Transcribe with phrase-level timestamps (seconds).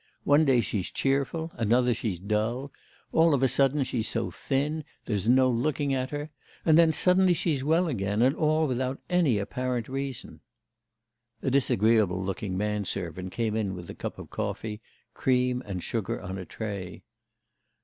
[0.23, 2.71] One day she's cheerful, another she's dull;
[3.11, 6.31] all of a sudden she's so thin there's no looking at her,
[6.65, 10.39] and then suddenly she's well again, and all without any apparent reason'
[11.43, 14.81] A disagreeable looking man servant came in with a cup of coffee,
[15.13, 17.03] cream and sugar on a tray.